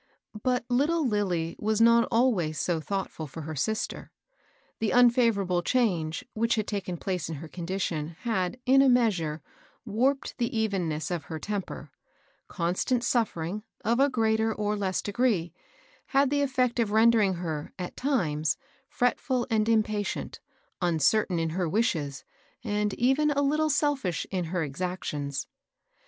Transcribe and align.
But 0.41 0.67
httle 0.67 1.07
Lillie 1.07 1.55
was 1.59 1.79
not 1.79 2.07
always 2.09 2.59
so 2.59 2.81
thoughtftd 2.81 3.29
for 3.29 3.41
her 3.41 3.55
sister. 3.55 4.09
The 4.79 4.91
unfavorable 4.91 5.61
change, 5.61 6.25
which 6.33 6.55
had 6.55 6.65
taken 6.65 6.97
place 6.97 7.29
in 7.29 7.35
her 7.35 7.47
condition 7.47 8.15
had, 8.21 8.59
in 8.65 8.81
a 8.81 8.89
measure, 8.89 9.43
warped 9.85 10.39
the 10.39 10.57
evenness 10.57 11.11
of 11.11 11.25
her 11.25 11.37
temper. 11.37 11.91
Constant 12.47 13.03
suffering, 13.03 13.61
of 13.85 13.99
a 13.99 14.09
greater 14.09 14.51
or 14.51 14.75
less 14.75 15.03
degree, 15.03 15.53
had 16.07 16.31
the 16.31 16.41
effect 16.41 16.79
of 16.79 16.89
rendering 16.89 17.35
her, 17.35 17.71
at 17.77 17.95
times, 17.95 18.57
fretful 18.89 19.45
and 19.51 19.69
impatient, 19.69 20.39
uncertain 20.81 21.37
in 21.37 21.51
her 21.51 21.69
wishes, 21.69 22.25
and 22.63 22.95
even 22.95 23.29
a 23.29 23.35
httle 23.43 23.69
selfish 23.69 24.25
in 24.31 24.45
her 24.45 24.63
exactions. 24.63 25.45